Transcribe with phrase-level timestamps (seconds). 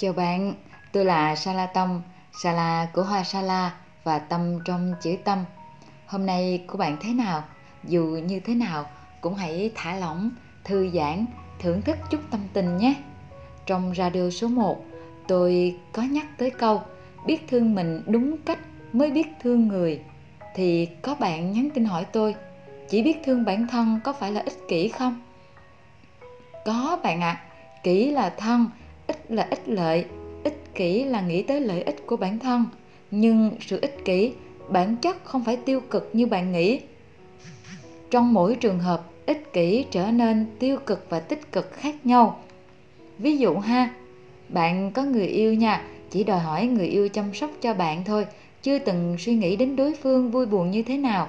[0.00, 0.54] Chào bạn,
[0.92, 5.44] tôi là Sala Tâm, Sala của hoa Sala và Tâm trong chữ Tâm.
[6.06, 7.44] Hôm nay của bạn thế nào?
[7.84, 8.84] Dù như thế nào
[9.20, 10.30] cũng hãy thả lỏng,
[10.64, 11.26] thư giãn,
[11.58, 12.94] thưởng thức chút tâm tình nhé.
[13.66, 14.84] Trong radio số 1,
[15.28, 16.82] tôi có nhắc tới câu
[17.26, 18.58] biết thương mình đúng cách
[18.92, 20.00] mới biết thương người.
[20.54, 22.34] Thì có bạn nhắn tin hỏi tôi,
[22.88, 25.22] chỉ biết thương bản thân có phải là ích kỷ không?
[26.64, 27.42] Có bạn ạ, à,
[27.82, 28.66] kỹ là thân,
[29.28, 30.04] là ích lợi,
[30.44, 32.64] ích kỷ là nghĩ tới lợi ích của bản thân.
[33.10, 34.32] Nhưng sự ích kỷ
[34.68, 36.80] bản chất không phải tiêu cực như bạn nghĩ.
[38.10, 42.40] Trong mỗi trường hợp, ích kỷ trở nên tiêu cực và tích cực khác nhau.
[43.18, 43.90] Ví dụ ha,
[44.48, 48.26] bạn có người yêu nha, chỉ đòi hỏi người yêu chăm sóc cho bạn thôi,
[48.62, 51.28] chưa từng suy nghĩ đến đối phương vui buồn như thế nào.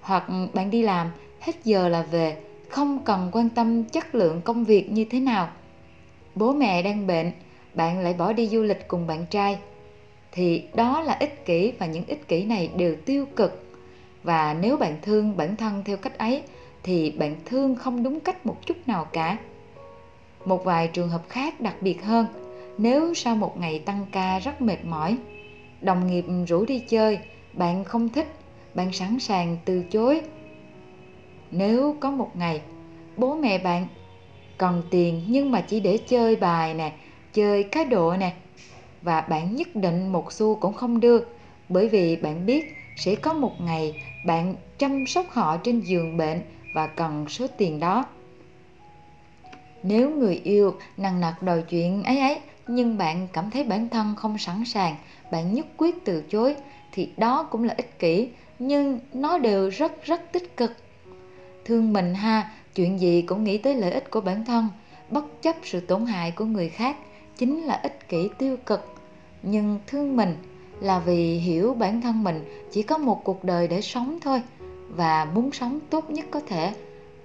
[0.00, 0.24] Hoặc
[0.54, 1.10] bạn đi làm,
[1.40, 2.36] hết giờ là về,
[2.68, 5.50] không cần quan tâm chất lượng công việc như thế nào.
[6.34, 7.30] Bố mẹ đang bệnh,
[7.74, 9.58] bạn lại bỏ đi du lịch cùng bạn trai.
[10.32, 13.64] Thì đó là ích kỷ và những ích kỷ này đều tiêu cực.
[14.22, 16.42] Và nếu bạn thương bản thân theo cách ấy
[16.82, 19.38] thì bạn thương không đúng cách một chút nào cả.
[20.44, 22.26] Một vài trường hợp khác đặc biệt hơn,
[22.78, 25.16] nếu sau một ngày tăng ca rất mệt mỏi,
[25.80, 27.18] đồng nghiệp rủ đi chơi,
[27.52, 28.28] bạn không thích,
[28.74, 30.22] bạn sẵn sàng từ chối
[31.52, 32.60] nếu có một ngày
[33.16, 33.86] bố mẹ bạn
[34.62, 36.92] cần tiền nhưng mà chỉ để chơi bài nè,
[37.32, 38.32] chơi cá độ nè.
[39.02, 41.18] Và bạn nhất định một xu cũng không đưa
[41.68, 43.94] bởi vì bạn biết sẽ có một ngày
[44.26, 46.40] bạn chăm sóc họ trên giường bệnh
[46.74, 48.04] và cần số tiền đó.
[49.82, 54.14] Nếu người yêu nằng nặc đòi chuyện ấy ấy, nhưng bạn cảm thấy bản thân
[54.16, 54.96] không sẵn sàng,
[55.32, 56.56] bạn nhất quyết từ chối,
[56.92, 60.72] thì đó cũng là ích kỷ, nhưng nó đều rất rất tích cực.
[61.64, 64.68] Thương mình ha chuyện gì cũng nghĩ tới lợi ích của bản thân,
[65.10, 66.96] bất chấp sự tổn hại của người khác
[67.36, 68.94] chính là ích kỷ tiêu cực.
[69.42, 70.36] Nhưng thương mình
[70.80, 74.42] là vì hiểu bản thân mình chỉ có một cuộc đời để sống thôi
[74.88, 76.72] và muốn sống tốt nhất có thể,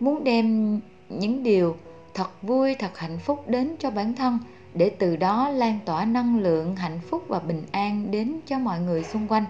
[0.00, 1.76] muốn đem những điều
[2.14, 4.38] thật vui, thật hạnh phúc đến cho bản thân
[4.74, 8.80] để từ đó lan tỏa năng lượng hạnh phúc và bình an đến cho mọi
[8.80, 9.44] người xung quanh.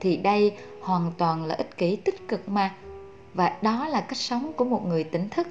[0.00, 2.74] Thì đây hoàn toàn là ích kỷ tích cực mà
[3.36, 5.48] và đó là cách sống của một người tỉnh thức.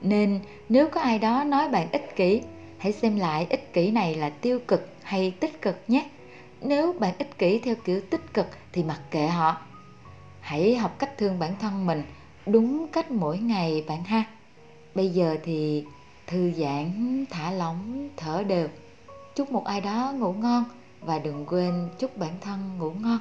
[0.00, 2.42] Nên nếu có ai đó nói bạn ích kỷ,
[2.78, 6.06] hãy xem lại ích kỷ này là tiêu cực hay tích cực nhé.
[6.60, 9.56] Nếu bạn ích kỷ theo kiểu tích cực thì mặc kệ họ.
[10.40, 12.02] Hãy học cách thương bản thân mình
[12.46, 14.24] đúng cách mỗi ngày bạn ha.
[14.94, 15.84] Bây giờ thì
[16.26, 18.68] thư giãn, thả lỏng, thở đều.
[19.34, 20.64] Chúc một ai đó ngủ ngon
[21.00, 23.18] và đừng quên chúc bản thân ngủ ngon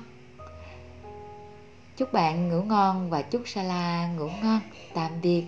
[1.97, 4.59] chúc bạn ngủ ngon và chúc sala ngủ ngon.
[4.93, 5.45] Tạm biệt.